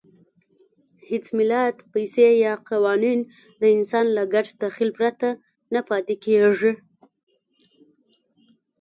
هېڅ 1.09 1.25
ملت، 1.37 1.77
پیسې 1.93 2.27
یا 2.45 2.53
قوانین 2.69 3.19
د 3.59 3.61
انسان 3.75 4.05
له 4.17 4.23
ګډ 4.33 4.45
تخیل 4.61 4.89
پرته 4.97 5.29
نه 5.73 5.81
پاتې 5.89 6.15
کېږي. 6.23 6.71